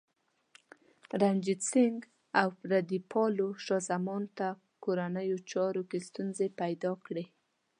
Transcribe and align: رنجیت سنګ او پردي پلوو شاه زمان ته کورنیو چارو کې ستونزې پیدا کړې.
رنجیت 1.21 1.61
سنګ 1.71 1.99
او 2.41 2.47
پردي 2.59 2.99
پلوو 3.11 3.59
شاه 3.65 3.81
زمان 3.89 4.23
ته 4.37 4.47
کورنیو 4.83 5.37
چارو 5.51 5.83
کې 5.89 5.99
ستونزې 6.07 6.47
پیدا 6.59 6.91
کړې. 7.05 7.25